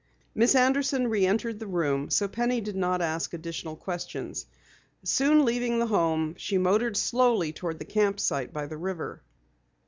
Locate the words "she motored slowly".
6.39-7.53